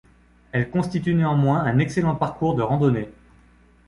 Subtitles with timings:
[0.51, 3.09] Elle constitue néanmoins un excellent parcours de randonnée.